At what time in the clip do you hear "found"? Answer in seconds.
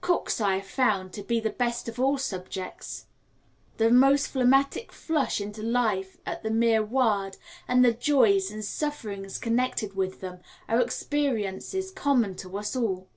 0.68-1.12